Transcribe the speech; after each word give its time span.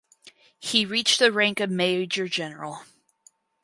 He 0.57 0.83
reached 0.83 1.19
the 1.19 1.31
rank 1.31 1.59
of 1.59 1.69
Major 1.69 2.27
General. 2.27 2.81